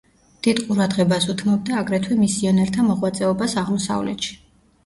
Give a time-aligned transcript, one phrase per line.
[0.45, 4.35] დიდ ყურადღებას უთმობდა აგრეთვე მისიონერთა მოღვაწეობას აღმოსავლეთში.